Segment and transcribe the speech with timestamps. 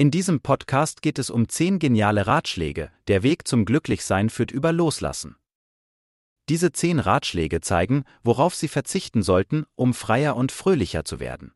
[0.00, 4.70] In diesem Podcast geht es um 10 geniale Ratschläge, der Weg zum Glücklichsein führt über
[4.70, 5.34] Loslassen.
[6.48, 11.52] Diese 10 Ratschläge zeigen, worauf Sie verzichten sollten, um freier und fröhlicher zu werden.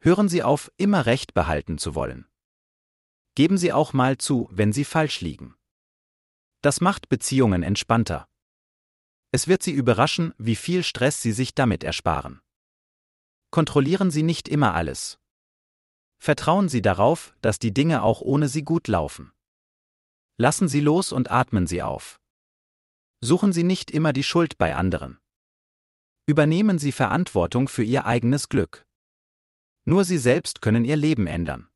[0.00, 2.26] Hören Sie auf, immer Recht behalten zu wollen.
[3.34, 5.56] Geben Sie auch mal zu, wenn Sie falsch liegen.
[6.62, 8.26] Das macht Beziehungen entspannter.
[9.30, 12.40] Es wird Sie überraschen, wie viel Stress Sie sich damit ersparen.
[13.50, 15.18] Kontrollieren Sie nicht immer alles.
[16.18, 19.32] Vertrauen Sie darauf, dass die Dinge auch ohne Sie gut laufen.
[20.38, 22.20] Lassen Sie los und atmen Sie auf.
[23.20, 25.18] Suchen Sie nicht immer die Schuld bei anderen.
[26.26, 28.86] Übernehmen Sie Verantwortung für Ihr eigenes Glück.
[29.84, 31.68] Nur Sie selbst können Ihr Leben ändern.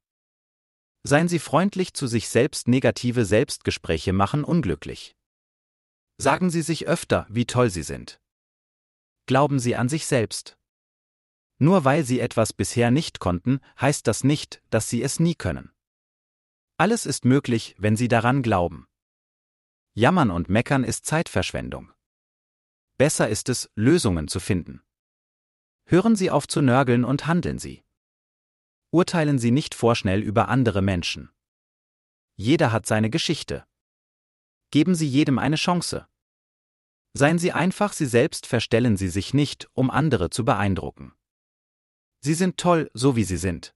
[1.03, 5.17] Seien Sie freundlich zu sich selbst, negative Selbstgespräche machen unglücklich.
[6.19, 8.21] Sagen Sie sich öfter, wie toll Sie sind.
[9.25, 10.59] Glauben Sie an sich selbst.
[11.63, 15.71] Nur weil Sie etwas bisher nicht konnten, heißt das nicht, dass Sie es nie können.
[16.79, 18.89] Alles ist möglich, wenn Sie daran glauben.
[19.93, 21.93] Jammern und Meckern ist Zeitverschwendung.
[22.97, 24.81] Besser ist es, Lösungen zu finden.
[25.85, 27.85] Hören Sie auf zu nörgeln und handeln Sie.
[28.91, 31.31] Urteilen Sie nicht vorschnell über andere Menschen.
[32.37, 33.67] Jeder hat seine Geschichte.
[34.71, 36.07] Geben Sie jedem eine Chance.
[37.13, 41.13] Seien Sie einfach Sie selbst, verstellen Sie sich nicht, um andere zu beeindrucken.
[42.21, 43.75] Sie sind toll, so wie Sie sind.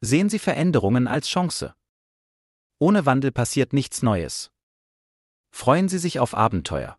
[0.00, 1.74] Sehen Sie Veränderungen als Chance.
[2.78, 4.50] Ohne Wandel passiert nichts Neues.
[5.50, 6.98] Freuen Sie sich auf Abenteuer.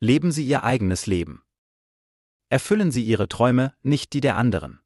[0.00, 1.44] Leben Sie Ihr eigenes Leben.
[2.48, 4.80] Erfüllen Sie Ihre Träume, nicht die der anderen.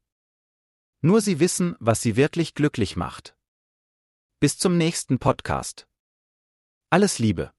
[1.01, 3.35] Nur Sie wissen, was Sie wirklich glücklich macht.
[4.39, 5.87] Bis zum nächsten Podcast.
[6.89, 7.53] Alles Liebe.